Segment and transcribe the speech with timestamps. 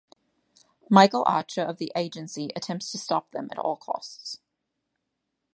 [0.89, 4.39] Michael Archer of the Agency attempts to stop them at all costs.